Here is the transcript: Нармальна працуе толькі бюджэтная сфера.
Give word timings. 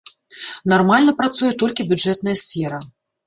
Нармальна 0.71 1.11
працуе 1.19 1.51
толькі 1.63 1.87
бюджэтная 1.91 2.37
сфера. 2.47 2.81